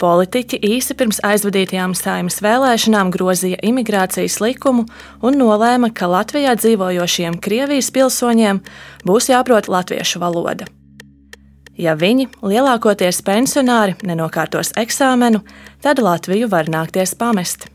[0.00, 4.86] Politiķi īsi pirms aizvadītajām saimas vēlēšanām grozīja imigrācijas likumu
[5.20, 8.62] un nolēma, ka Latvijā dzīvojošiem Krievijas pilsoņiem
[9.04, 10.70] būs jāprot latviešu valoda.
[11.76, 15.44] Ja viņi, lielākoties pensionāri, nenokārtos eksāmenu,
[15.84, 17.68] tad Latviju var nākties pamest.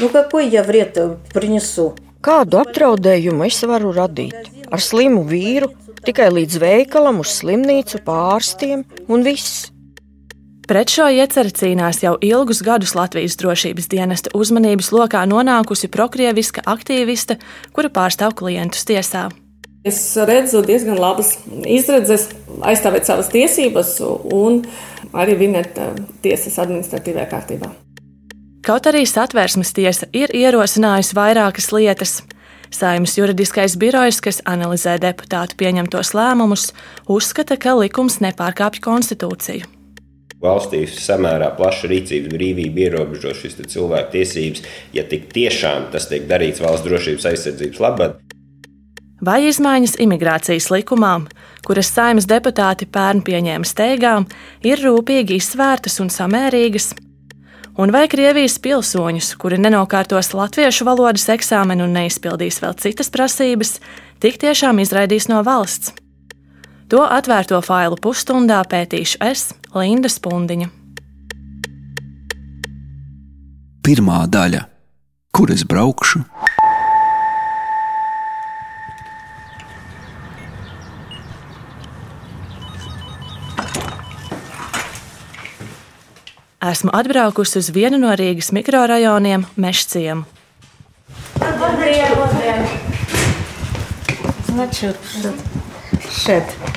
[0.00, 0.12] Nu,
[2.24, 4.52] Kādu apdraudējumu es varu radīt?
[4.68, 5.72] Ar slimu vīru,
[6.04, 9.73] tikai līdz veikalam, uz slimnīcu, pārstiem un viss.
[10.64, 17.36] Pret šo ieceri cīnās jau ilgus gadus Latvijas drošības dienesta uzmanības lokā nonākusi prokrieviska aktīviste,
[17.76, 19.26] kura pārstāv klientus tiesā.
[19.84, 21.34] Es redzu diezgan labas
[21.68, 22.30] izredzes
[22.64, 23.98] aizstāvēt savas tiesības
[24.32, 24.62] un
[25.12, 25.92] arī vinēt eh,
[26.24, 27.68] tiesas administratīvajā kārtībā.
[28.64, 32.16] Kaut arī satvērsmes tiesa ir ierosinājusi vairākas lietas.
[32.72, 36.70] Saimnes juridiskais birojs, kas analizē deputātu pieņemtos lēmumus,
[37.04, 39.74] uzskata, ka likums nepārkāpj konstitūciju
[40.44, 44.62] valstī samērā plaša rīcības brīvība ierobežo šīs cilvēku tiesības,
[44.96, 48.20] ja tik tiešām tas tiek darīts valsts drošības aizsardzības labad.
[49.24, 51.28] Vai izmaiņas imigrācijas likumām,
[51.64, 54.26] kuras saimnes deputāti pērn pieņēma steigām,
[54.66, 56.92] ir rūpīgi izsvērtas un samērīgas?
[57.80, 63.78] Un vai Krievijas pilsoņus, kuri nenokārtos latviešu valodas eksāmenu un neizpildīs vēl citas prasības,
[64.22, 66.03] tik tiešām izraidīs no valsts?
[66.94, 70.68] To atvērto failu pusstundā pētīšu es, Linda Spundziņa.
[73.82, 74.60] Pirmā daļa-
[75.34, 76.22] kur es braukšu?
[86.62, 90.24] Esmu atbraukusi uz vienu no Rīgas mikrorajoniem, Mešciem.
[91.42, 92.62] Labdien, labdien!
[96.24, 96.73] Šeit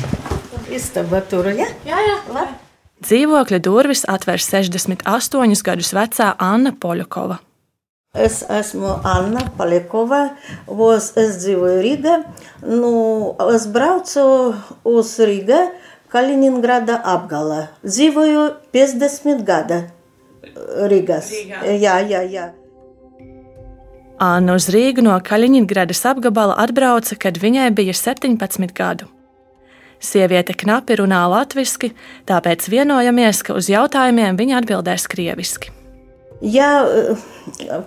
[0.73, 1.68] istaba tur, ja?
[1.88, 2.18] Jā, jā.
[2.34, 2.56] Labi.
[3.06, 7.38] Dzīvokļa durvis atver 68 gadus vecā Anna Poļakova.
[8.18, 10.23] Es esmu Anna Palikova,
[10.66, 12.16] es dzīvoju Rīgā.
[12.66, 14.23] Nu, es braucu
[14.89, 15.60] uz Rīgā,
[16.10, 17.67] Kaliningrada apgala.
[17.86, 19.84] Dzīvoju 50 gada
[20.89, 21.30] Rīgas.
[21.36, 21.61] Rīgā.
[21.78, 22.48] Jā, jā, jā.
[24.17, 29.11] Anna uz Rīgu no Kaļiņģeradas apgabala atbrauca, kad viņai bija 17 gadu.
[30.03, 31.92] Sieviete knapi runā latviešu,
[32.27, 35.70] tāpēc vienojamies, ka uz jautājumiem viņa atbildēs krieviski.
[36.42, 37.14] Я э,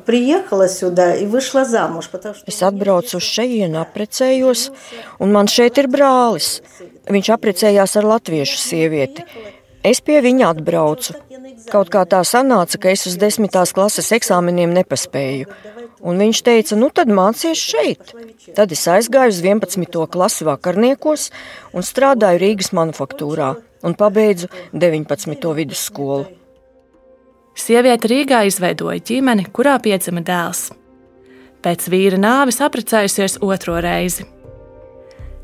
[0.06, 2.46] приехала сюда и вышла замуж, потому что...
[2.48, 4.72] Es atbraucu uz šejienu, apprecējos,
[5.20, 6.62] un man šeit ir brālis.
[7.12, 9.28] Viņš apprecējās ar latviešu sievieti.
[9.84, 11.18] Es pie viņa atbraucu.
[11.68, 15.52] Kaut kā tā sanāca, ka es uz desmitās klases eksāmeniem nepaspēju.
[16.01, 18.15] Un viņš teica, nu tad mācies šeit.
[18.57, 20.07] Tad es aizgāju uz 11.
[20.09, 21.29] klasi vakarniekos
[21.77, 23.53] un strādāju Rīgas manufaktūrā
[23.85, 25.53] un pabeidzu 19.
[25.61, 26.25] vidusskolu.
[27.61, 30.71] Sieviete Rīgā izveidoja ģimeni, kurā piedzima dēls.
[31.61, 34.25] Pēc vīra nāves apprecējusies otro reizi.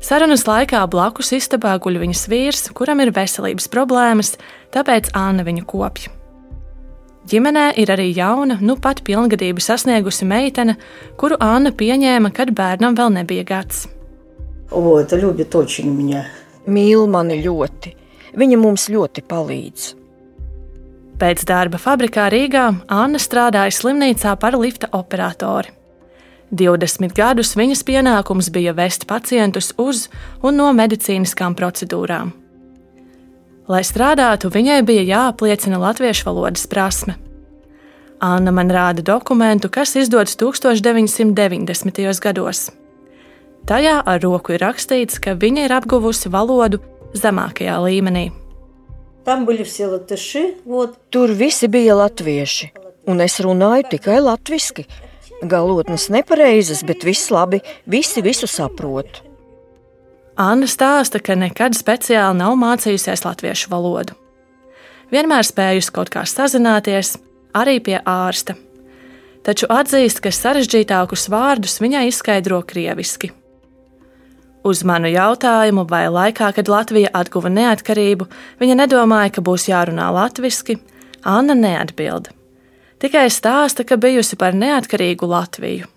[0.01, 4.37] Sarunas laikā blakus istabā guļ viņas vīrs, kuram ir veselības problēmas,
[4.73, 6.16] tāpēc Anna viņu kopja.
[7.30, 10.74] Ģimenē ir arī jauna, nu pat pilngadību sasniegusi meitene,
[11.16, 13.86] kuru Anna pieņēma, kad bērnam vēl nebija gads.
[14.70, 16.24] Вот, любит очень меня.
[16.66, 17.92] Mīl mani ļoti.
[18.34, 19.92] Viņa mums ļoti palīdz.
[21.20, 25.70] Pēc darba fabrikā Rīgā Anna strādāja slimnīcā par lifta operatori.
[26.52, 30.08] 20 gadus viņas pienākums bija vest pacientus uz
[30.42, 32.32] un no medicīniskām procedūrām.
[33.67, 37.17] Lai strādātu, viņai bija jāapliecina latviešu valodas prasme.
[38.23, 42.19] Anna man rāda dokumentu, kas izdodas 1990.
[42.23, 42.71] gados.
[43.67, 46.79] Tajā ar roku ir rakstīts, ka viņa ir apguvusi valodu
[47.11, 48.31] zemākajā līmenī.
[51.11, 52.71] Tur visi bija latvieši,
[53.11, 54.87] un es runāju tikai latviešu.
[55.43, 59.26] Galotnes nepareizas, bet viss labi, visi visu saprot.
[60.37, 64.13] Anna stāsta, ka nekad speciāli nav mācījusies latviešu valodu.
[65.09, 67.15] Vienmēr spējusi kaut kā sazināties,
[67.57, 68.53] arī pie ārsta.
[69.47, 73.31] Taču atzīst, ka sarežģītākus vārdus viņai izskaidro krieviski.
[74.67, 78.27] Uz manu jautājumu, vai laikā, kad Latvija atguva neatkarību,
[78.61, 80.77] viņa nedomāja, ka būs jārunā latviešu,
[81.27, 82.29] Anna neatbild.
[83.01, 85.89] Tikai stāsta, ka bijusi par neatkarīgu Latviju.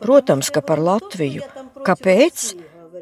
[0.00, 1.44] Protams, ka par Latviju.
[1.85, 2.49] Kāpēc?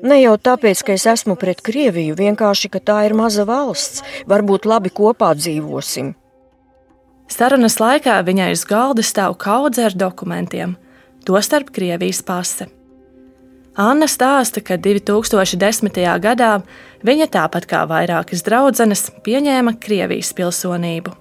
[0.04, 4.04] Ne jau tāpēc, ka es esmu pret Krieviju, vienkārši ka tā ir maza valsts.
[4.28, 6.14] Varbūt labi kopā dzīvosim.
[7.32, 10.76] Sarunas laikā viņai uz galda stāv kaudze ar dokumentiem,
[11.26, 12.68] tostarp Krievijas pase.
[13.76, 15.98] Anna stāsta, ka 2010.
[16.24, 16.52] gadā
[17.04, 21.16] viņa tāpat kā vairākas draudzenes pieņēma Krievijas pilsonību.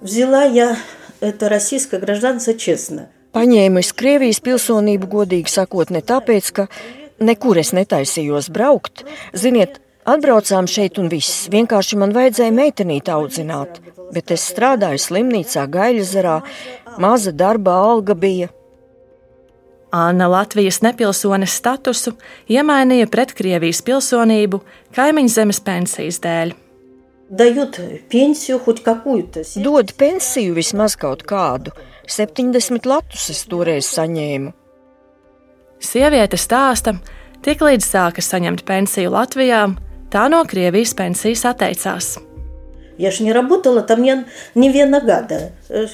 [0.00, 0.76] Взяла я
[1.20, 3.08] это российское гражданство честно.
[3.35, 6.65] Paņēmu es Krievijas pilsonību godīgi sakot ne tāpēc, ka
[7.21, 9.05] nekur es netaisījos braukt.
[9.37, 9.77] Ziniet,
[10.09, 11.49] Atbraucām šeit un viss.
[11.53, 13.81] Vienkārši man vajadzēja meitenīti audzināt,
[14.15, 16.39] bet es strādāju slimnīcā Gaļazarā.
[16.97, 18.47] Maza darba alga bija.
[19.93, 22.15] Anna Latvijas nepilsones statusu
[22.49, 24.61] iemainīja pret Krievijas pilsonību
[24.97, 26.55] kaimiņu zemes pensijas dēļ.
[29.69, 31.73] Dod pensiju vismaz kaut kādu,
[32.09, 34.53] 70 latus es toreiz saņēmu.
[35.79, 36.95] Sieviete stāsta,
[37.45, 39.61] tiklīdz sāka saņemt pensiju Latvijā,
[40.11, 42.17] tā no Krievijas pensijas atteicās.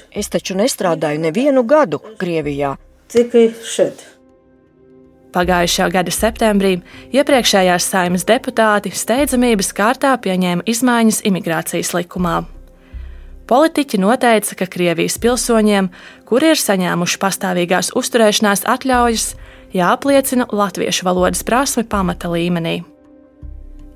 [0.10, 2.74] Es taču nestrādāju nevienu gadu Krievijā.
[3.14, 4.02] Tikai šeit.
[5.36, 6.78] Pagājušā gada septembrī
[7.14, 12.40] iepriekšējās saimnes deputāti steidzamības kārtā pieņēma izmaiņas imigrācijas likumā.
[13.51, 15.89] Politiķi noteica, ka Krievijas pilsoņiem,
[16.29, 19.25] kuri ir saņēmuši pastāvīgās uzturēšanās atļaujas,
[19.75, 22.81] jāapliecina latviešu valodas prasme pamata līmenī.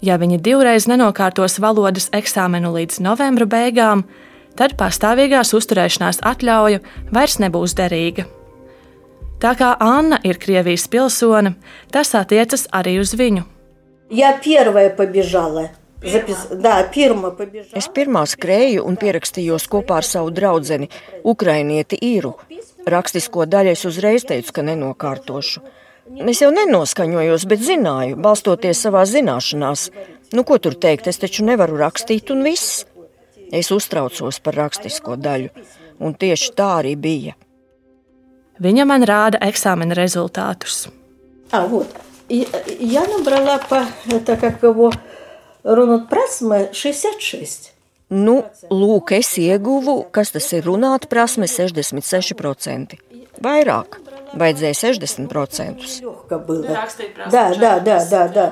[0.02, 4.02] Ja viņi divreiz nenokārtos valodas eksāmenu līdz novembra beigām,
[4.58, 6.82] tad pastāvīgās uzturēšanās atļauja
[7.14, 8.26] vairs nebūs derīga.
[9.38, 11.54] Tā kā Anna ir Krievijas pilsone,
[11.94, 13.46] tas attiecas arī uz viņu.
[14.10, 15.70] Я первая побежала.
[16.04, 16.46] Запис...
[16.50, 17.78] Да, первая побежала.
[17.80, 20.88] Es pirmā skrēju un pierakstījos kopā ar savu draugu,
[21.24, 22.34] Ukrainieti īru.
[22.84, 25.62] Rakstisko daļu es uzreiz teicu, ka nenokārtošu.
[26.28, 29.88] Es jau nenoskaņojos, bet zināju, balstoties savā zināšanās.
[30.36, 32.84] Nu, ko tur teikt, es taču nevaru rakstīt, un viss.
[33.54, 35.48] Es uztraucos par rakstisko daļu,
[36.04, 37.38] un tieši tā arī bija.
[38.60, 40.88] Viņa man rāda eksāmena rezultātus.
[41.50, 41.88] А, вот.
[42.28, 42.46] И,
[42.80, 44.92] я набрала по, это как его,
[45.63, 47.73] runāt prasme 66.
[48.09, 48.39] Nu,
[48.73, 52.97] lūk, es ieguvu, kas tas ir runāt prasme 66%.
[53.39, 53.99] Vairāk,
[54.33, 55.89] vajadzēja 60%.
[57.29, 58.47] Jā, jā, jā, jā, jā.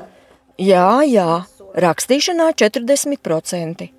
[0.61, 1.31] jā, jā,
[1.87, 3.89] rakstīšanā 40%.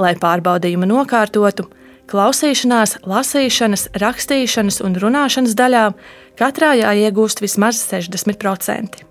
[0.00, 1.68] Lai pārbaudījumu nokārtotu,
[2.10, 5.84] klausīšanās, lasīšanas, rakstīšanas un runāšanas daļā
[6.40, 9.09] katrā jāiegūst vismaz 60%.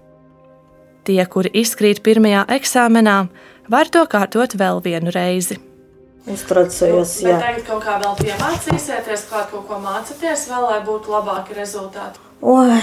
[1.05, 3.16] Tie, kuri izkrīt pirmajā eksāmenā,
[3.69, 5.58] var to kārtot vēl vienu reizi.
[6.25, 7.37] Uztraucējos, jā.
[7.37, 12.22] tagad kaut kā vēl piemācīsieties, kā kaut ko mācīties, vēl lai būtu labāki rezultāti.
[12.40, 12.81] Ой,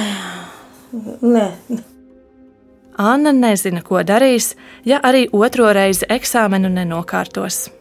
[1.25, 1.47] не.
[3.01, 4.53] Anna nezina, ko darīs,
[4.85, 7.71] ja arī otro reizi eksāmenu nenokārtos.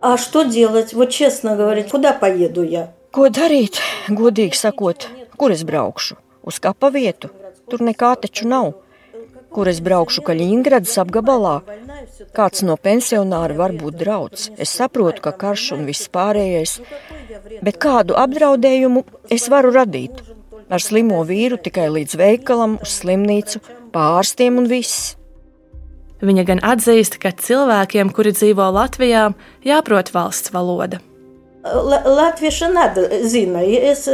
[0.00, 0.92] А что делать?
[0.92, 2.92] Вот честно говоря, куда поеду я?
[3.10, 3.80] Ko darīt?
[4.12, 5.08] Godīgi sakot,
[5.40, 6.18] kur es braukšu?
[6.44, 7.30] Uz kapa vietu.
[7.70, 8.74] Tur nekā taču nav.
[9.51, 11.55] Kur es braukšu Kaļiņgradas apgabalā?
[12.35, 14.47] Kāds no pensionāra var būt draugs.
[14.55, 16.77] Es saprotu, ka karš un viss pārējais,
[17.59, 20.23] bet kādu apdraudējumu es varu radīt?
[20.71, 23.59] Ar slimo vīru tikai līdz veikalam, uz slimnīcu,
[23.91, 25.17] pārstiem un viss.
[26.23, 29.31] Viņa gan atzīst, ka cilvēkiem, kuri dzīvo Latvijā,
[29.67, 31.01] jāprot valsts valoda.
[31.61, 34.07] Latvieši nada zina, es,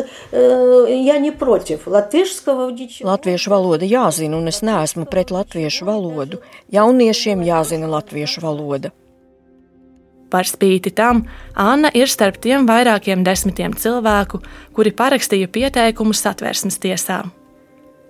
[1.05, 3.05] ja ne protiv latviešskava vdiči.
[3.07, 6.41] Latviešu valoda jāzina, un es neesmu pret latviešu valodu.
[6.75, 8.91] Jauniešiem jāzina latviešu valoda.
[10.27, 11.23] Par spīti tam,
[11.55, 14.41] Anna ir starp tiem vairākiem desmitiem cilvēku,
[14.75, 17.21] kuri parakstīja pieteikumu satversmes tiesā.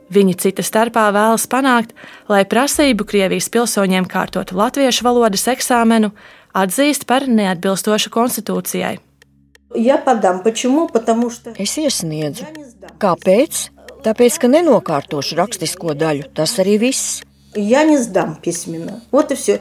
[0.10, 1.92] Viņi cita starpā vēlas panākt,
[2.32, 6.14] lai prasību Krievijas pilsoņiem kārtotu latviešu valodas eksāmenu
[6.58, 8.98] atzīst par neatbilstošu konstitūcijai.
[9.75, 10.43] Я подам.
[10.43, 10.89] Почему?
[10.89, 12.45] Потому что Es iesniedzu.
[12.45, 12.91] я не сдам.
[12.99, 13.71] Kāpēc?
[14.05, 16.29] Tāpēc, ka nenokārtošu rakstisko daļu.
[16.35, 17.23] Tas arī viss.
[17.55, 19.01] Я не сдам письменно.
[19.11, 19.61] Вот и все.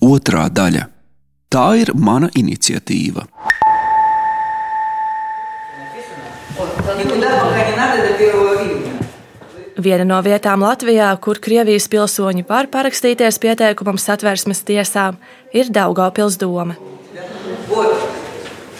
[0.00, 0.86] Otrā daļa.
[1.50, 3.26] Tā ir mana iniciatīva.
[6.98, 8.87] Никуда пока не надо до 1 июня.
[9.78, 15.12] Viena no vietām Latvijā, kur Krievijas pilsoņi var parakstīties pieteikumam satversmes tiesā,
[15.52, 16.76] ir Daugopils doma.
[17.68, 17.96] Вот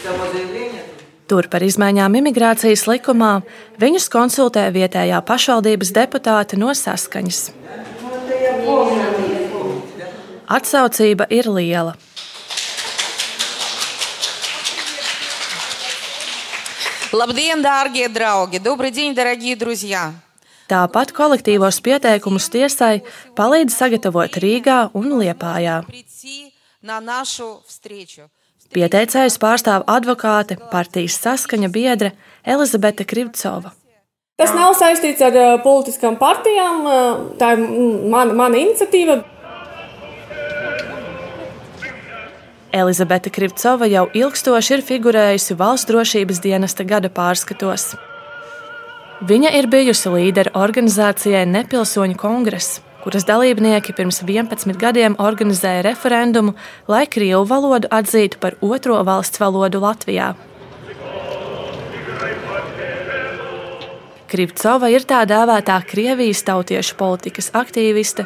[0.05, 0.83] само заявление.
[1.27, 3.41] Tur par izmaiņām imigrācijas likumā
[3.81, 7.49] viņus konsultē vietējā pašvaldības deputāte no saskaņas.
[10.45, 11.95] Atsaucība ir liela.
[17.15, 18.59] Labdien, dārgie draugi!
[18.59, 20.13] Добрый день, дорогие друзья!
[20.70, 23.00] Tāpat kolektīvos pieteikumus tiesai
[23.38, 25.80] palīdz sagatavot Rīgā un Liepājā.
[28.70, 32.12] Pieteicējus pārstāv advokāte, partijas saskaņa biedre
[32.46, 33.74] Elizabete Krivcova.
[34.38, 35.34] Tas nav saistīts ar
[35.64, 36.86] politiskām partijām.
[37.42, 37.66] Tā ir
[38.14, 39.18] mana, mana iniciatīva.
[42.70, 47.96] Elizabete Krivcova jau ilgstoši ir figurējusi valsts drošības dienesta gada pārskatos.
[49.20, 56.54] Viņa ir bijusi līdera organizācijai Nepilsoņu kongress, kuras dalībnieki pirms 11 gadiem organizēja referendumu,
[56.88, 60.30] lai krievu valodu atzītu par otro valsts valodu Latvijā.
[64.32, 68.24] Krivcova ir tā dēvētā Krievijas tautiešu politikas aktīviste,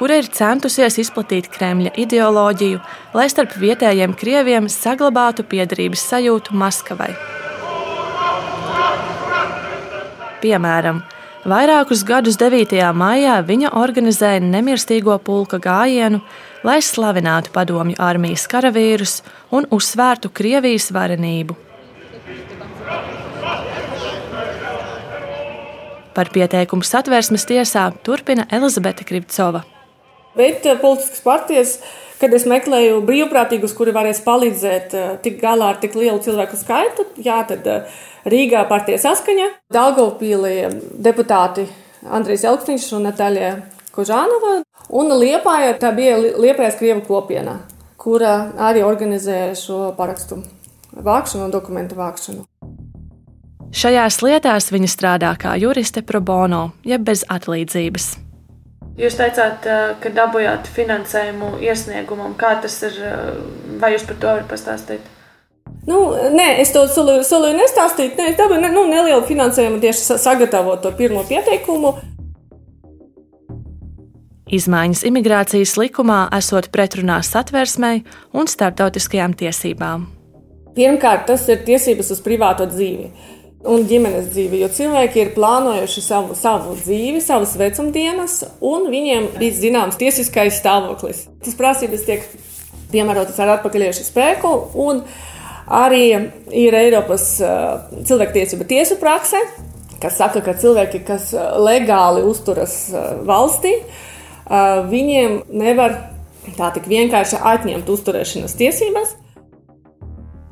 [0.00, 2.82] kura ir centusies izplatīt Kremļa ideoloģiju,
[3.14, 7.12] lai starp vietējiem krieviem saglabātu piederības sajūtu Maskavai.
[10.44, 10.98] Piemēram,
[11.48, 12.76] vairākus gadus 9.
[12.92, 16.20] maijā viņa organizēja nemirstīgo pulka gājienu,
[16.68, 19.22] lai slavinātu padomju armijas karavīrus
[19.56, 21.56] un uzsvērtu Krievijas varenību.
[26.14, 29.64] Par pieteikumu satversmes tiesā turpina Elizabete Krivcova.
[30.36, 31.76] Bet eh, politiskas partijas,
[32.18, 37.06] kad es meklēju brīvprātīgus, kuri varēs palīdzēt eh, tikt galā ar tik lielu cilvēku skaitu,
[37.22, 40.56] jā, tad eh, Rīgā partija saskaņa, Daugavpīlī
[41.04, 41.66] deputāti
[42.08, 43.52] Andrijs Elksniņš un Natāļa
[43.94, 44.56] Kožānova,
[44.90, 47.60] un Liepāja tā bija Liepājas Krievu kopiena,
[48.00, 50.40] kura arī organizēja šo parakstu
[50.94, 52.48] vākšanu un dokumentu vākšanu.
[53.74, 58.23] Šajās lietās viņa strādā kā juriste pro bono, jeb bez atlīdzības.
[58.94, 59.66] Jūs teicāt,
[59.98, 62.36] ka dabūjāt finansējumu iesniegumam.
[62.38, 63.00] Kā tas ir?
[63.82, 65.10] Vai jūs par to varat pastāstīt?
[65.84, 65.98] Nu,
[66.32, 68.14] nē, es to solīju, nestāstīt.
[68.16, 71.96] Nē, es dabūju ne, nu, nelielu finansējumu tieši sagatavot to pirmo pieteikumu.
[74.54, 78.04] Izmaiņas imigrācijas likumā esot pretrunā satversmei
[78.36, 80.06] un starptautiskajām tiesībām.
[80.76, 83.10] Pirmkārt, tas ir tiesības uz privāto dzīvi
[83.68, 84.60] un ģimenes dzīvi.
[84.62, 91.24] Jo cilvēki ir plānojuši savu, savu dzīvi, savas vecumdienas, un viņiem bija zināms tiesiskais stāvoklis.
[91.44, 92.26] Tas prasības tiek
[92.92, 94.52] piemērotas ar atpakaļiešu spēku,
[94.84, 95.02] un
[95.64, 96.04] arī
[96.52, 99.40] ir Eiropas uh, cilvēktiesība tiesu prakse,
[100.02, 101.32] kas saka, ka cilvēki, kas
[101.64, 105.96] legāli uzturas uh, valstī, uh, viņiem nevar
[106.58, 109.14] tā tik vienkārši atņemt uzturēšanas tiesības.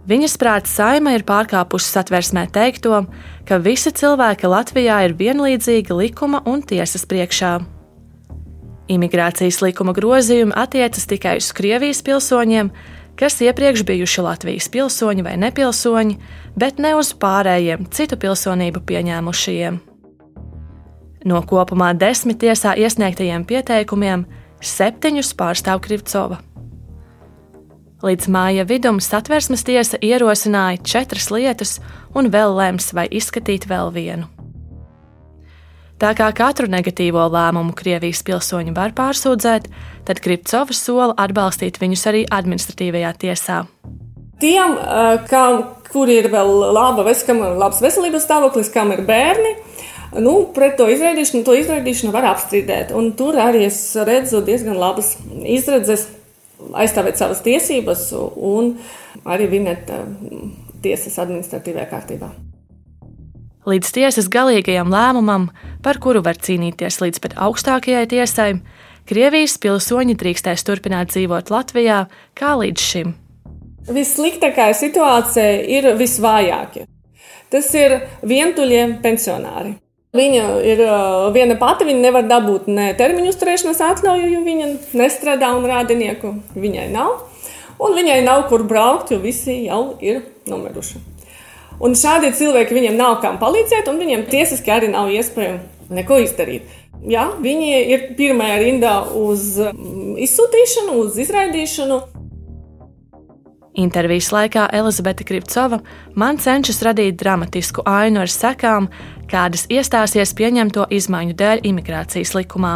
[0.09, 3.05] Viņas prāta saima ir pārkāpusi satversmē teikto,
[3.47, 7.53] ka visi cilvēki Latvijā ir vienlīdzīgi likuma un tiesas priekšā.
[8.91, 12.73] Imigrācijas likuma grozījumi attiecas tikai uz Krievijas pilsoņiem,
[13.17, 16.19] kas iepriekš bijuši Latvijas pilsoņi vai nepilsoņi,
[16.59, 19.81] bet ne uz pārējiem citu pilsonību pieņēmušajiem.
[21.31, 24.27] No kopumā desmit tiesā iesniegtajiem pieteikumiem
[24.59, 26.43] septiņus pārstāv Krivcova.
[28.03, 31.77] Līdz māja vidum satversmes tiesa ierosināja četras lietas
[32.19, 34.27] un vēl lems, vai izskatīt vēl vienu.
[36.03, 39.69] Tā kā katru negatīvo lēmumu Krievijas pilsoņi var pārsūdzēt,
[40.09, 43.61] tad Kripcovs sola atbalstīt viņus arī administratīvajā tiesā.
[44.43, 44.75] Tiem,
[45.31, 45.61] kam,
[45.93, 49.53] kuri ir vēl laba, kam ir labs veselības stāvoklis, kam ir bērni,
[50.27, 52.91] nu, pret to izraidīšanu, to izraidīšanu var apstrīdēt.
[52.99, 55.15] Un tur arī es redzu diezgan labas
[55.47, 56.09] izredzes
[56.75, 58.75] aizstāvēt savas tiesības un
[59.29, 60.07] arī vinēt eh,
[60.85, 62.31] tiesas administratīvajā kārtībā.
[63.69, 65.51] Līdz tiesas galīgajam lēmumam,
[65.85, 68.53] par kuru var cīnīties līdz pat augstākajai tiesai,
[69.03, 72.05] Krievijas pilsoņi drīkstēs turpināt dzīvot Latvijā
[72.39, 73.15] kā līdz šim.
[73.91, 76.85] Vissliktākā situācija ir visvājākie.
[77.51, 79.75] Tas ir vientuļie pensionāri.
[80.13, 80.81] Viņa ir
[81.33, 84.67] viena pati, viņa nevar dabūt ne termiņu uzturēšanas atļauju, jo viņa
[85.01, 87.23] nestrādā un rādinieku viņai nav.
[87.81, 90.21] Un viņai nav kur braukt, jo visi jau ir
[90.53, 91.01] nomiruši.
[91.81, 96.69] Un šādi cilvēki viņiem nav kam palīdzēt, un viņiem tiesiski arī nav iespējams neko izdarīt.
[97.09, 99.57] Jā, viņi ir pirmajā rindā uz
[100.29, 102.03] izsūtīšanu, uz izraidīšanu.
[103.75, 105.79] Intervijas laikā Elizabete Krivcova
[106.15, 108.91] man cenšas radīt dramatisku ainu ar sekām,
[109.31, 112.75] kādas iestāsies pieņemto izmaiņu dēļ imigrācijas likumā.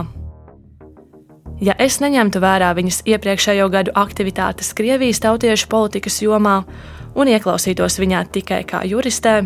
[1.61, 6.63] Ja es neņemtu vērā viņas iepriekšējo gadu aktivitātes Krievijas tautiešu politikas jomā
[7.17, 9.43] un ieklausītos viņā tikai kā juristē,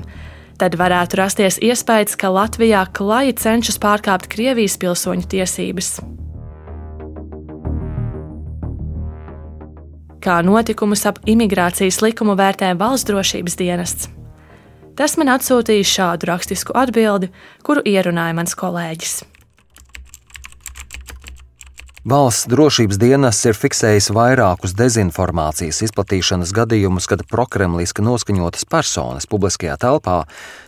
[0.58, 5.94] tad varētu rasties iespējas, ka Latvijā klaji cenšas pārkāpt Krievijas pilsoņu tiesības.
[10.20, 14.10] Kā notikumus ap imigrācijas likumu vērtē valsts drošības dienests?
[14.92, 17.30] Tas man atsūtīja šādu rakstisku atbildi,
[17.64, 19.22] kuru ierunāja mans kolēģis.
[22.10, 30.22] Valsts drošības dienas ir fiksējis vairākus dezinformācijas izplatīšanas gadījumus, kad prokremliski noskaņotas personas publiskajā telpā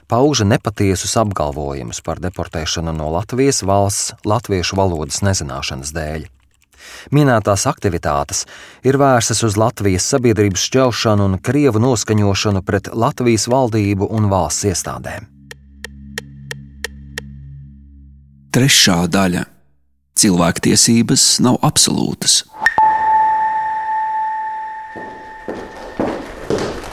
[0.09, 6.33] pauža nepatiesus apgalvojumus par deportēšanu no Latvijas valsts latviešu valodas nezināšanas dēļ.
[7.15, 8.45] Minētās aktivitātes
[8.87, 15.29] ir vērstas uz Latvijas sabiedrības šķelšanu un krievu noskaņošanu pret Latvijas valdību un valsts iestādēm.
[18.53, 19.47] Trešā daļa
[20.21, 22.43] cilvēktiesības nav absolūtas.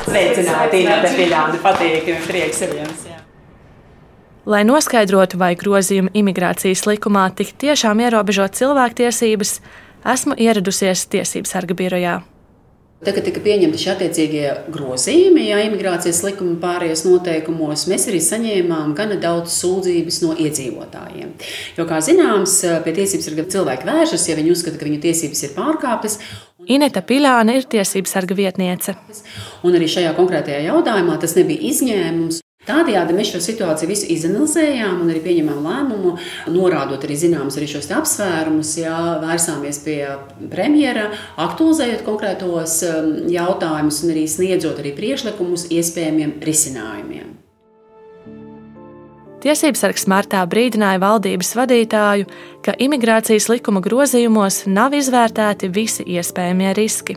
[0.08, 3.09] Sveicināti, Inês Viljāna, patīkami, prieks ar jums.
[4.50, 9.52] Lai noskaidrotu, vai grozījumi imigrācijas likumā tik tiešām ierobežo cilvēktiesības,
[10.10, 12.16] esmu ieradusies Tiesības sarga birojā.
[13.06, 19.20] Tagad tika pieņemti šie attiecīgie grozījumi, ja imigrācijas likuma pārējais noteikumos, mēs arī saņēmām gana
[19.22, 21.38] daudz sūdzības no iedzīvotājiem.
[21.78, 25.56] Jo, kā zināms, pie tiesības sarga cilvēki vēršas, ja viņi uzskata, ka viņu tiesības ir
[25.62, 26.20] pārkāptas.
[26.66, 28.98] Ineta Pilāna ir tiesības sarga vietniece.
[29.62, 32.42] Un arī šajā konkrētajā jautājumā tas nebija izņēmums.
[32.68, 36.12] Tādējādi mēs šo situāciju visu izanalizējām un arī pieņemām lēmumu,
[36.52, 40.00] norādot arī zināmus arī šos apsvērumus, jā, vērsāmies pie
[40.52, 41.08] premjera,
[41.40, 47.38] aktualizējot konkrētos um, jautājumus un arī sniedzot arī priekšlikumus iespējamiem risinājumiem.
[49.40, 52.28] Tiesības sargs martā brīdināja valdības vadītāju,
[52.66, 57.16] ka imigrācijas likuma grozījumos nav izvērtēti visi iespējamie riski.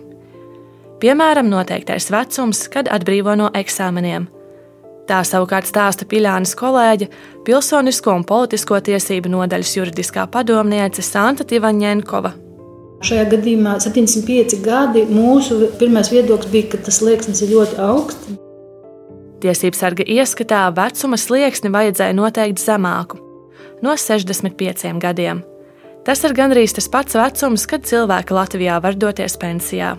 [1.02, 4.30] Piemēram, noteiktais vecums, kad atbrīvo no eksāmeniem–
[5.12, 7.10] Tā savukārt stāsta Piļānas kolēģe,
[7.44, 12.30] pilsonisko un politisko tiesību nodaļas juridiskā padomniece Santa Tivaņenkova.
[13.04, 18.38] Šajā gadījumā 75 gadi mūsu pirmais viedoklis bija, ka tas slieksnis ir ļoti augsts.
[19.44, 23.20] Tiesības sarga ieskatā vecuma slieksni vajadzēja noteikt zemāku-
[23.84, 25.42] no 65 gadiem.
[26.06, 29.98] Tas ir gandrīz tas pats vecums, kad cilvēki Latvijā var doties pensijā.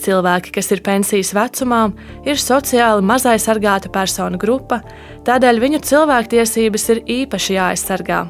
[0.00, 1.82] Cilvēki, kas ir pensijas vecumā,
[2.24, 4.80] ir sociāli mazai sargāta personu grupa,
[5.26, 8.22] tādēļ viņu cilvēktiesības ir īpaši jāaizsargā,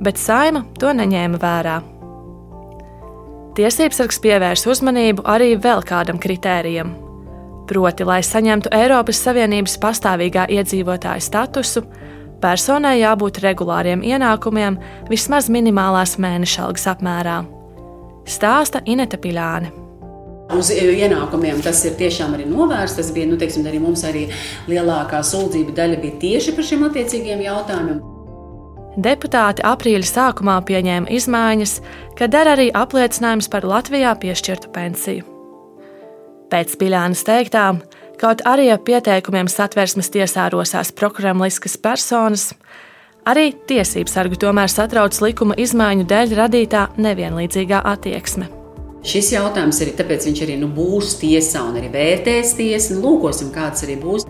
[0.00, 1.80] bet saima to neņēma vērā.
[3.58, 6.94] Tiesības pievērš uzmanību arī vēl kādam kritērijam.
[7.68, 11.84] Proti, lai saņemtu Eiropas Savienības pastāvīgā iedzīvotāja statusu,
[12.42, 14.78] personai jābūt regulāriem ienākumiem
[15.10, 17.36] vismaz minimālās mēneša algas apmērā.
[18.26, 19.89] Stāsta Ineta Piļāne.
[20.56, 22.98] Uz ienākumiem tas ir tiešām arī novērsts.
[22.98, 24.26] Tas bija nu, teiksim, arī mums arī
[24.70, 28.00] lielākā sūdzība daļa bija tieši par šiem attiecīgiem jautājumiem.
[28.98, 31.76] Deputāti aprīļa sākumā pieņēma izmaiņas,
[32.18, 35.26] kad der arī apliecinājums par Latvijā piešķirtu pensiju.
[36.50, 37.78] Pēc Piļānas teiktām,
[38.18, 42.50] kaut arī ar pieteikumiem satversmes tiesā rosās prokuramliskas personas,
[43.22, 48.59] arī tiesības sargu tomēr satrauc likuma izmaiņu dēļ radītā nevienlīdzīgā attieksme.
[49.00, 52.94] Šis jautājums arī tāpēc viņš arī nu, būs tiesā un arī vērtēs tiesa.
[52.94, 54.26] Nu, lūkosim, kāds arī būs.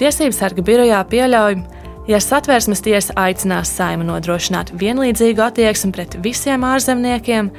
[0.00, 1.60] Tiesības sarga birojā pieļauj,
[2.10, 7.52] ja satversmes tiesa aicinās saima nodrošināt vienlīdzīgu attieksmi pret visiem ārzemniekiem,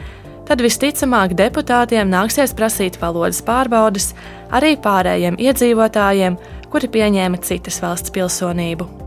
[0.46, 4.12] tad visticamāk deputātiem nāksies prasīt valodas pārbaudes
[4.54, 6.38] arī pārējiem iedzīvotājiem,
[6.70, 9.03] kuri pieņēma citas valsts pilsonību.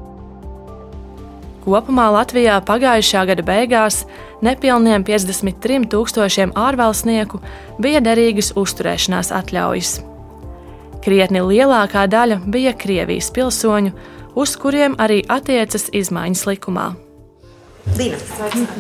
[1.67, 4.05] Kopumā Latvijā pagājušā gada beigās
[4.47, 7.41] nepilniem 53 tūkstošiem ārvalstnieku
[7.83, 9.97] bija derīgas uzturēšanās atļaujas.
[11.03, 13.91] Krietni lielākā daļa bija Krievijas pilsoņu,
[14.39, 16.87] uz kuriem arī attiecas izmaiņas likumā.
[17.99, 18.23] Dina,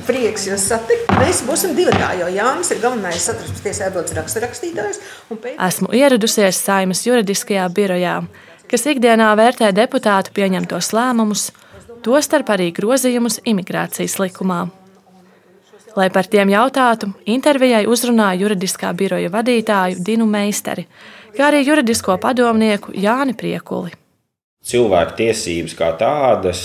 [0.06, 1.10] prieks jūs satikt.
[1.18, 3.26] Mēs būsim divi tā, jo Jānis ir galvenais
[3.66, 5.02] tiesā atbildes raksturakstītājs.
[5.34, 5.58] Pēc...
[5.58, 8.20] Esmu ieradusies Saimas juridiskajā birojā,
[8.70, 11.48] kas ikdienā vērtē deputātu pieņemtos lēmumus
[12.04, 14.66] tostarp arī grozījumus imigrācijas likumā.
[15.96, 20.84] Lai par tiem jautātu, intervijai uzrunāja juridiskā biroja vadītāju Dinu Meisteri,
[21.36, 24.05] kā arī juridisko padomnieku Jāni Priekuli
[24.66, 26.60] cilvēku tiesības kā tādas,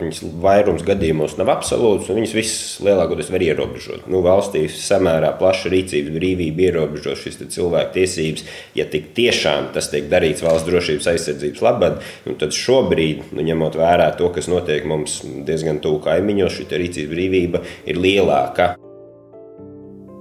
[0.00, 4.08] viņas vairums gadījumos nav absolūtas, un viņas visas lielākoties var ierobežot.
[4.10, 8.46] Nu, valstī samērā plaša rīcības brīvība ierobežo šīs cilvēku tiesības.
[8.74, 13.78] Ja tik tiešām tas tiek darīts valsts drošības aizsardzības labad, nu, tad šobrīd, nu, ņemot
[13.78, 18.74] vērā to, kas notiek mums diezgan tuvu kaimiņos, šī rīcības brīvība ir lielāka.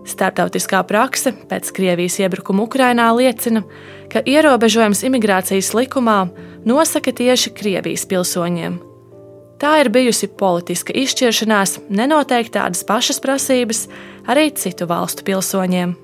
[0.04, 3.62] Startautiskā prakse pēc Krievijas iebrukuma Ukrainā liecina,
[4.03, 6.28] ka ierobežojums imigrācijas likumā
[6.70, 8.80] nosaka tieši Krievijas pilsoņiem.
[9.58, 13.88] Tā ir bijusi politiska izšķiršanās nenoteikt tādas pašas prasības
[14.30, 15.96] arī citu valstu pilsoņiem.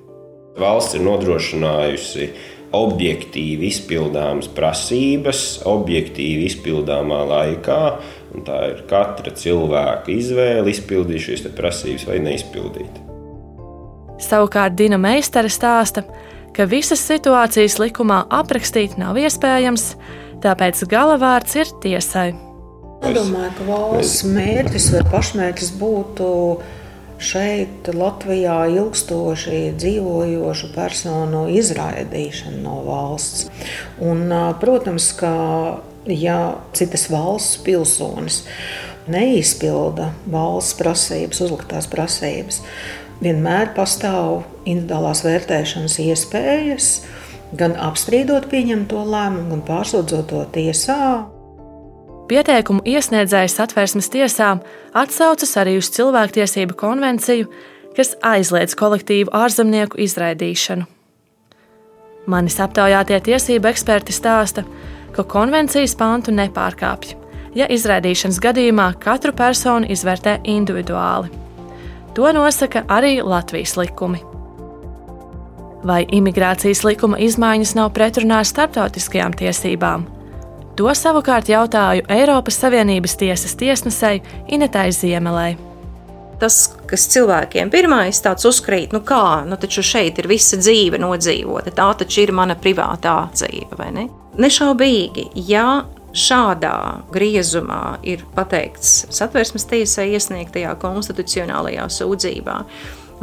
[0.60, 2.30] Valsts ir nodrošinājusi
[2.76, 7.84] objektīvi izpildāmas prasības, objektīvi izpildāmā laikā,
[8.30, 13.00] Un tā ir katra cilvēka izvēle izpildīt šīs prasības vai neizpildīt.
[14.22, 16.29] Savukārt Dina Meistara stāsta, ka
[16.68, 19.94] visas situācijas likumā aprakstīt nav iespējams,
[20.44, 22.30] tāpēc galavārds ir tiesai.
[23.00, 26.28] Es domāju, ka valsts mērķis vai pašmērķis būtu
[27.20, 33.48] šeit, Latvijā, ilgstoši dzīvojošu personu izraidīšana no valsts.
[34.04, 34.28] Un,
[34.60, 35.34] protams, ka
[36.08, 36.40] ja
[36.76, 38.44] citas valsts pilsonis
[39.10, 42.62] neizpilda valsts prasības, uzliktās prasības,
[43.24, 46.92] vienmēr pastāv individuālās vērtēšanas iespējas,
[47.60, 51.00] gan apstrīdot pieņemto lēmumu, gan pārsūdzot to tiesā.
[52.30, 54.52] Pieteikumu iesniedzējs atvērsmes tiesā
[54.94, 57.50] atsaucas arī uz cilvēktiesību konvenciju,
[57.98, 60.86] kas aizliedz kolektīvu ārzemnieku izraidīšanu.
[62.30, 64.62] Manis aptaujātie tiesību eksperti stāsta,
[65.16, 67.16] ka konvencijas pantu nepārkāpj,
[67.58, 71.49] ja izraidīšanas gadījumā katru personu izvērtē individuāli.
[72.18, 74.22] To nosaka arī Latvijas likumi.
[75.84, 80.08] Vai imigrācijas likuma izmaiņas nav pretrunā ar starptautiskajām tiesībām?
[80.80, 85.58] To savukārt jautāju Eiropas Savienības tiesas tiesnesei Inetai Ziemelei.
[86.40, 91.74] Tas, kas cilvēkiem pirmais tāds uzkrīt, nu kā, nu taču šeit ir visa dzīve nodzīvota,
[91.76, 94.06] tā taču ir mana privātā dzīve, vai ne?
[94.40, 95.82] Nešaubīgi, ja
[96.16, 96.76] šādā
[97.14, 102.58] griezumā ir pateikts satversmes tiesai iesniegtajā konstitucionālajā sūdzībā,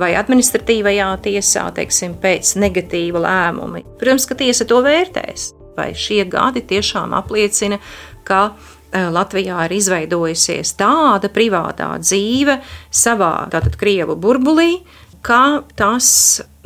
[0.00, 3.82] vai administratīvajā tiesā, teiksim, pēc negatīva lēmuma.
[4.00, 5.52] Protams, ka tiesa to vērtēs.
[5.76, 7.78] Vai šie gadi tiešām apliecina,
[8.24, 14.78] ka e, Latvijā ir izveidojusies tāda privātā dzīve savā tātad Krievu burbulī,
[15.26, 16.08] ka tas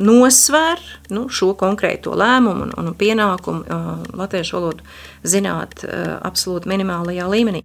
[0.05, 0.81] nosver
[1.13, 4.87] nu, šo konkrēto lēmumu un, un pienākumu uh, latviešu valodu
[5.23, 7.63] zināt uh, absolūti minimālajā līmenī.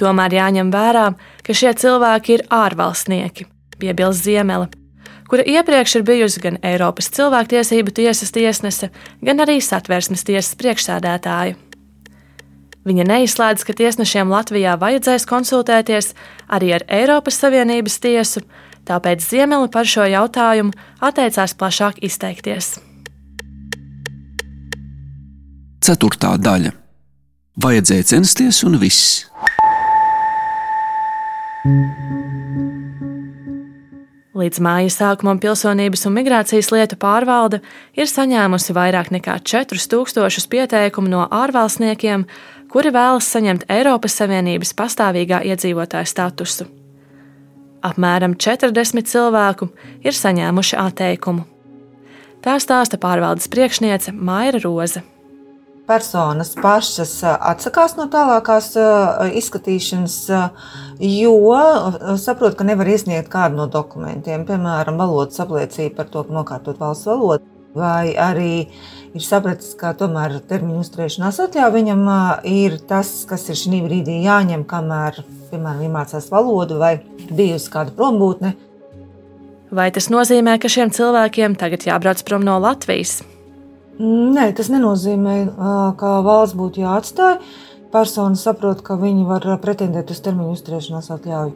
[0.00, 1.08] Tomēr jāņem vērā,
[1.46, 3.46] ka šie cilvēki ir ārvalstnieki,
[3.78, 4.70] piebilst Ziemele,
[5.30, 8.90] kura iepriekš ir bijusi gan Eiropas cilvēktiesību tiesas tiesnese,
[9.22, 11.58] gan arī satversmes tiesas priekšsēdētāja.
[12.82, 16.16] Viņa neizslēdz, ka tiesnešiem Latvijā vajadzēs konsultēties
[16.50, 18.42] arī ar Eiropas Savienības tiesu,
[18.88, 22.78] tāpēc Ziemele par šo jautājumu atteicās plašāk izteikties.
[25.82, 26.76] Ceturtā daļa.
[27.62, 29.26] Vajadzēja censties un viss.
[34.32, 37.60] Līdz māja sākumam Pilsonības un migrācijas lietu pārvalde
[37.94, 42.24] ir saņēmusi vairāk nekā 4000 pieteikumu no ārvalstniekiem,
[42.72, 46.81] kuri vēlas saņemt Eiropas Savienības pastāvīgā iedzīvotāja statusu.
[47.82, 49.72] Apmēram 40 cilvēku
[50.06, 51.46] ir saņēmuši atteikumu.
[52.42, 55.02] Tā stāsta pārvaldes priekšniece Maira Roze.
[55.86, 58.70] Personas pašas atsakās no tālākās
[59.42, 60.16] izskatīšanas,
[61.02, 61.34] jo
[62.22, 67.10] saprot, ka nevar iesniegt kādu no dokumentiem, piemēram, valodas apliecību par to, ka nokārtot valsts
[67.10, 68.66] valodu, vai arī
[69.12, 72.04] ir sapratis, ka tomēr termiņu uzturēšanās atļauja viņam
[72.48, 76.94] ir tas, kas ir šī brīdī jāņem, kamēr, piemēram, iemācās valodu vai
[77.30, 78.54] bijusi kāda prombūtne.
[79.72, 83.22] Vai tas nozīmē, ka šiem cilvēkiem tagad jābrauc prom no Latvijas?
[84.02, 85.36] Nē, tas nenozīmē,
[86.00, 87.38] ka valsts būtu jāatstāj.
[87.92, 91.52] Persona saprot, ka viņi var pretendēt uz termiņu uzturēšanās atļauju.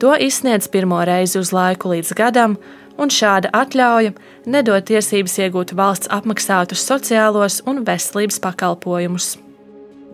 [0.00, 2.54] To izsniedz pirmo reizi uz laiku līdz gadam,
[2.98, 4.14] un šāda atļauja
[4.46, 9.36] nedod tiesības iegūt valsts apmaksātus sociālos un veselības pakalpojumus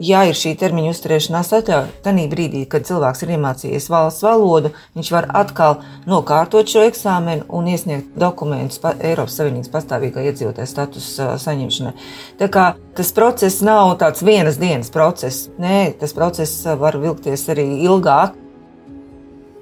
[0.02, 5.10] ja ir šī termiņa uzturēšanās atļauja, tad brīdī, kad cilvēks ir iemācījies valsts valodu, viņš
[5.14, 11.94] var atkal nokārtot šo eksāmenu un iesniegt dokumentus Eiropas Savienības pastāvīgā iedzīvotāja statusa saņemšanai.
[12.40, 17.68] Tā kā tas process nav tāds vienas dienas process, nē, tas process var vilkties arī
[17.86, 18.40] ilgāk.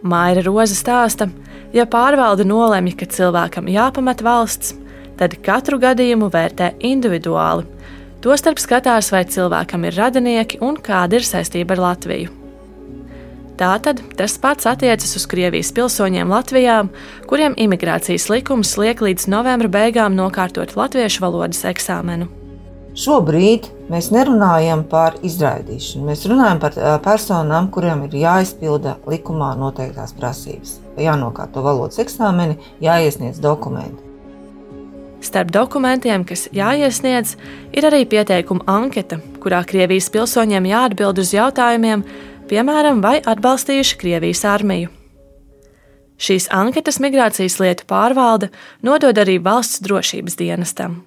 [0.03, 1.29] Maira Roza stāsta,
[1.73, 4.75] ja pārvalde nolemj, ka cilvēkam jāpamet valsts,
[5.21, 7.69] tad katru gadījumu vērtē individuāli
[8.23, 12.31] Tostarp skatās, vai cilvēkam ir radinieki un kāda ir saistība ar Latviju.
[13.59, 16.77] Tātad tas pats attiecas uz Krievijas pilsoņiem Latvijā,
[17.27, 22.31] kuriem imigrācijas likums liek līdz novembra beigām nokārtot latviešu valodas eksāmenu.
[22.93, 26.05] Šobrīd mēs nerunājam par izraidīšanu.
[26.11, 30.75] Mēs runājam par personām, kuriem ir jāizpilda likumā noteiktās prasības.
[31.01, 34.05] Jānokārto valodas eksāmeni, jāiesniedz dokumenti.
[35.25, 37.37] Starp dokumentiem, kas jāiesniedz,
[37.73, 42.03] ir arī pieteikuma anketa, kurā Krievijas pilsoņiem jāatbild uz jautājumiem,
[42.51, 44.91] piemēram, vai atbalstījuši Krievijas armiju.
[46.21, 48.51] Šīs anketas migrācijas lietu pārvalde
[48.85, 51.01] nodod arī valsts drošības dienestam.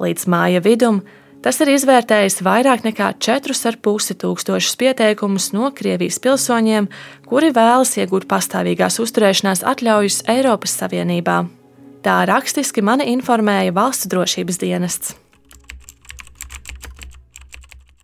[0.00, 1.02] Līdz māja vidum
[1.40, 6.90] Tas ir izvērtējis vairāk nekā 4,5 tūkstošus pieteikumus no Krievijas pilsoņiem,
[7.30, 11.38] kuri vēlas iegūt pastāvīgās uzturēšanās atļaujas Eiropas Savienībā.
[12.04, 15.16] Tā rakstiski mani informēja Valsts drošības dienests.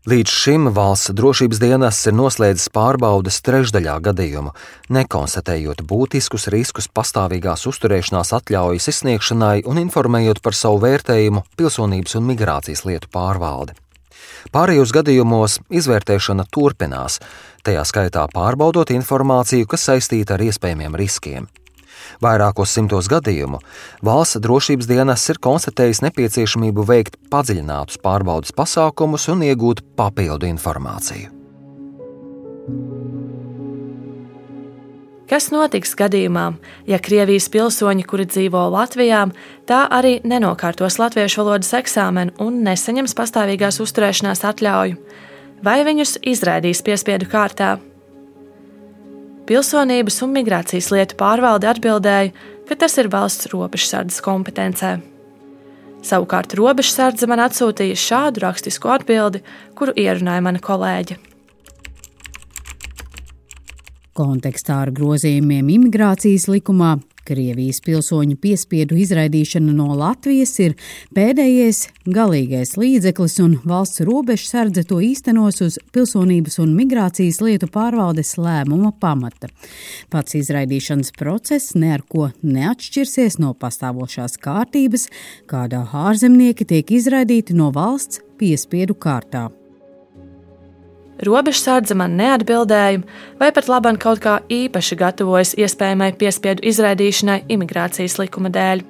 [0.06, 4.52] Līdz šim valsts drošības dienests ir noslēdzis pārbaudas trešdaļā gadījumu,
[4.94, 12.84] nekonstatējot būtiskus riskus pastāvīgās uzturēšanās atļaujas izsniegšanai un informējot par savu vērtējumu pilsonības un migrācijas
[12.86, 13.74] lietu pārvaldi.
[14.54, 17.18] Pārējos gadījumos izvērtēšana turpinās,
[17.66, 21.50] tajā skaitā pārbaudot informāciju, kas saistīta ar iespējamiem riskiem.
[22.24, 23.60] Vairākos simtos gadījumu
[24.06, 31.32] valsts drošības dienas ir konstatējis nepieciešamību veikt padziļinātus pārbaudas pasākumus un iegūt papildu informāciju.
[35.26, 36.52] Kas notiks gadījumā,
[36.86, 39.24] ja Krievijas pilsoņi, kuri dzīvo Latvijā,
[39.66, 45.00] tā arī nenokārtos latviešu valodas eksāmenu un nesaņems pastāvīgās uzturēšanās atļauju,
[45.66, 47.74] vai viņus izraidīs piespiedu kārtā?
[49.46, 52.32] Pilsonības un migrācijas lietu pārvalde atbildēja,
[52.66, 54.96] ka tas ir valsts robežsardzes kompetencē.
[56.06, 59.44] Savukārt robežsardze man atsūtīja šādu rakstisku atbildi,
[59.78, 61.18] kuru ierunāja mana kolēģe.
[64.18, 70.76] Kontekstā ar grozījumiem imigrācijas likumā Krievijas pilsoņu piespiedu izraidīšana no Latvijas ir
[71.16, 78.92] pēdējais galīgais līdzeklis, un valsts robežsardze to īstenos uz pilsonības un migrācijas lietu pārvaldes lēmuma
[79.00, 79.50] pamata.
[80.12, 85.10] Pats izraidīšanas process ne ar ko neatšķirsies no pastāvošās kārtības,
[85.50, 89.48] kādā ārzemnieki tiek izraidīti no valsts piespiedu kārtā.
[91.24, 93.00] Robežsardze man neatbildēja,
[93.40, 98.84] vai pat labam kaut kā īpaši gatavojas iespējamai piespiedu izraidīšanai imigrācijas likuma dēļ.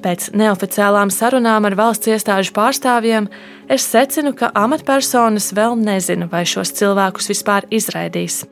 [0.00, 3.28] Pēc neoficiālām sarunām ar valsts iestāžu pārstāvjiem
[3.68, 8.42] es secinu, ka amatpersonas vēl nezina, vai šos cilvēkus vispār izraidīs.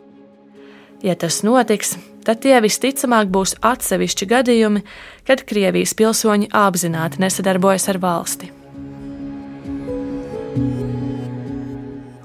[1.04, 4.84] Ja tas notiks, tad tie visticamāk būs atsevišķi gadījumi,
[5.28, 8.52] kad Krievijas pilsoņi apzināti nesadarbojas ar valsti.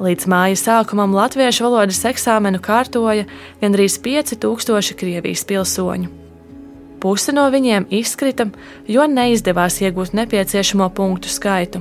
[0.04, 3.24] Līdz māja sākumam latviešu valodas eksāmenu kārtoja
[3.62, 6.10] gandrīz 5000 Krievijas pilsoņu.
[7.00, 8.50] Puse no viņiem izkrita,
[8.90, 11.80] jo neizdevās iegūt nepieciešamo punktu skaitu.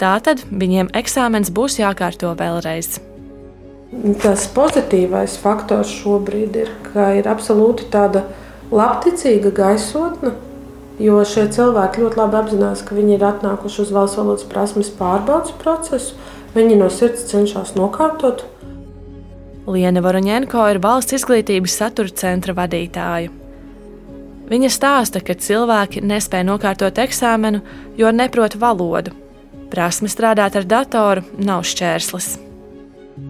[0.00, 2.98] Tātad viņiem eksāmens būs jākārto vēlreiz.
[4.24, 8.24] Tas pozitīvais faktors šobrīd ir, ka ir absolūti tāda
[8.74, 10.34] labticīga gaisotne,
[10.98, 15.54] jo šie cilvēki ļoti labi apzinās, ka viņi ir atnākuši uz valsts valodas prasmes pārbaudas
[15.62, 16.18] procesu,
[16.52, 18.44] Viņi no sirds cenšas nokārtot.
[19.72, 23.30] Liena Voroņenko ir valsts izglītības satura centra vadītāja.
[24.52, 27.62] Viņa stāsta, ka cilvēki nespēja nokārtot eksāmenu,
[27.96, 29.14] jo neprot valodu.
[29.72, 32.34] Prasme strādāt ar datoru nav šķērslis.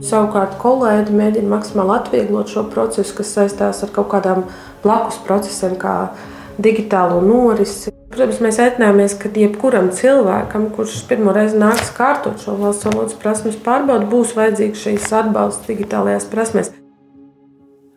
[0.03, 4.49] Savukārt kolēģi mēģina maksimāli atvieglot šo procesu, kas saistās ar kaut kādām
[4.83, 6.11] blakus procesiem, kā
[6.59, 7.95] digitālo norisi.
[8.13, 13.57] Protams, mēs aicinājāmies, ka jebkuram cilvēkam, kurš pirmo reizi nāks kārtot šo valsts valodas prasmes
[13.65, 16.69] pārbaudi, būs vajadzīgs šīs atbalsts digitālajās prasmēs.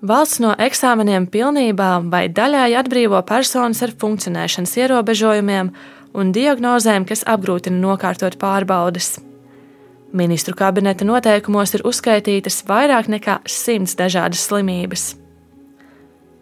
[0.05, 5.73] Valsts no eksāmeniem pilnībā vai daļēji atbrīvo personas ar funkcionēšanas ierobežojumiem
[6.15, 9.17] un diagnozēm, kas apgrūtina nokārtot pārbaudes.
[10.15, 15.24] Ministru kabineta noteikumos ir uzskaitītas vairāk nekā simts dažādas slimības.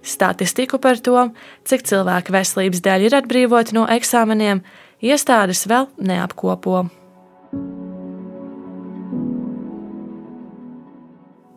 [0.04, 1.30] Statistiku par to,
[1.64, 4.60] cik cilvēku veselības dēļ ir atbrīvoti no eksāmeniem,
[5.00, 6.84] iestādes vēl neapkopo.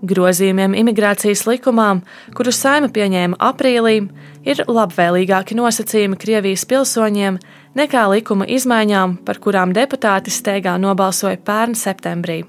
[0.06, 2.04] Grozījumiem imigrācijas likumām,
[2.36, 3.96] kuru saima pieņēma aprīlī,
[4.46, 7.40] ir labvēlīgāki nosacījumi Krievijas pilsoņiem
[7.74, 12.44] nekā likuma izmaiņām, par kurām deputāti steigā nobalsoja pērn septembrī.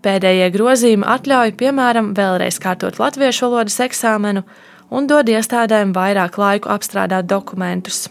[0.00, 4.46] Pēdējie grozījumi atļauj, piemēram, vēlreiz kārtot latviešu valodas eksāmenu
[4.88, 8.06] un dod iestādēm vairāk laiku apstrādāt dokumentus.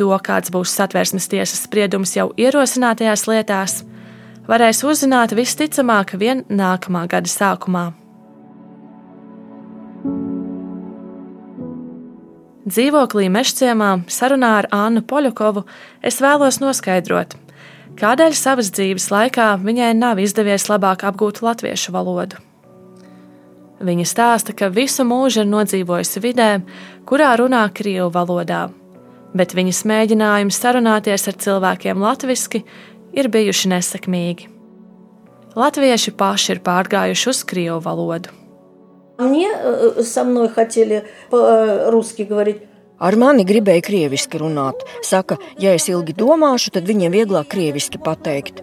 [0.00, 3.74] To, kāds būs satversmes tiesas spriedums jau ierosinātajās lietās,
[4.50, 7.84] varēs uzzināt visticamāk vien nākamā gada sākumā.
[12.70, 15.64] Dzīvoklī Mešciemā sarunā ar Annu Poļukovu
[16.06, 17.36] es vēlos noskaidrot,
[17.99, 22.41] kādēļ savas dzīves laikā viņai nav izdevies labāk apgūt latviešu valodu.
[23.85, 26.49] Viņa stāsta, ka visu mūžu ir nodzīvojusi vidē,
[27.07, 28.69] kurā runā krievu valodā,
[29.35, 32.63] bet viņas mēģinājumi sarunāties ar cilvēkiem latviešu
[33.15, 34.49] ir bijuši nesekmīgi.
[35.55, 38.31] Latvieši paši ir pārgājuši uz krievu valodu.
[39.17, 39.47] Мне
[40.03, 42.57] со мной хотели по-русски говорить,
[43.00, 44.82] Ar mani gribēja krieviski runāt.
[45.06, 48.60] Saka, ja es ilgi domāšu, tad viņiem vieglāk krieviski pateikt.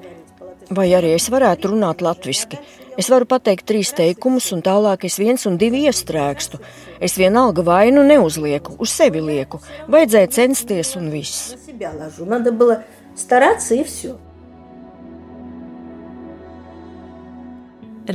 [0.70, 2.60] Vai arī es varētu runāt latviešu.
[2.98, 6.58] Es varu pateikt trīs teikumus, un tālāk es viens un divi iestrēgstu.
[7.02, 9.62] Es vienalga vainu neuzlieku, uz sevi lieku.
[9.86, 11.54] Vajadzēja censties un viss.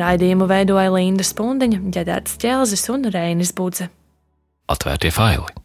[0.03, 3.91] Raidījumu veidoja Linda Spundiņa, Ģedards Čelzis un Reinis Budze.
[4.73, 5.62] Atvērtie faili!